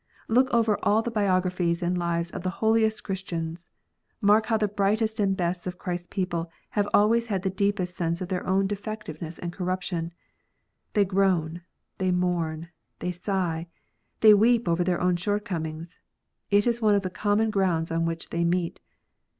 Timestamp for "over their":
14.67-14.99